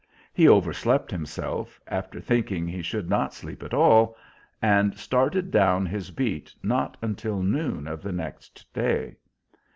[0.33, 4.15] He overslept himself, after thinking he should not sleep at all,
[4.59, 9.17] and started down his beat not until noon of the next day.